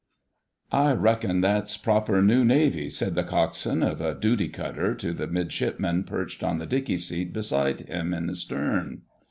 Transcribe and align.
* 0.43 0.45
"I 0.71 0.93
reckon 0.93 1.41
that's 1.41 1.77
proper 1.77 2.23
'New 2.23 2.43
Navy,'" 2.43 2.89
said 2.89 3.13
the 3.13 3.21
coxswain 3.23 3.83
of 3.83 4.01
a 4.01 4.15
duty 4.19 4.47
cutter 4.49 4.95
to 4.95 5.13
the 5.13 5.27
midshipman 5.27 6.05
perched 6.05 6.41
on 6.41 6.57
the 6.57 6.65
"dickey" 6.65 6.97
seat 6.97 7.33
beside 7.33 7.81
him 7.81 8.11
in 8.11 8.25
the 8.25 8.33
stern. 8.35 9.03